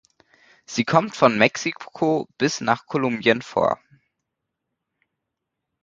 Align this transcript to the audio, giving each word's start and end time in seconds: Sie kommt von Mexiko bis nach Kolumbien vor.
Sie 0.65 0.83
kommt 0.83 1.15
von 1.15 1.37
Mexiko 1.37 2.27
bis 2.39 2.59
nach 2.59 2.87
Kolumbien 2.87 3.43
vor. 3.43 3.79